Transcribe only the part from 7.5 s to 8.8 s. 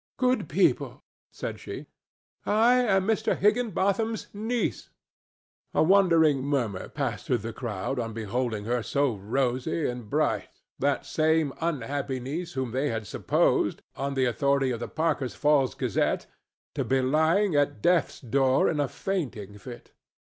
crowd on beholding